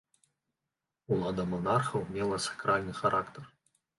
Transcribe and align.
Улада 1.15 1.45
манархаў 1.51 2.01
мела 2.15 2.39
сакральны 2.47 2.97
характар. 3.03 3.43